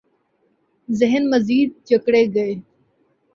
ذہن 0.89 1.23
مزید 1.31 1.69
جکڑے 1.87 2.23
گئے۔ 2.35 2.53